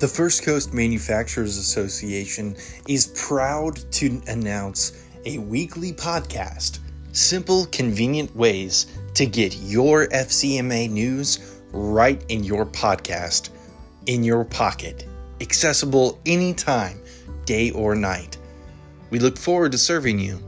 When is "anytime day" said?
16.26-17.70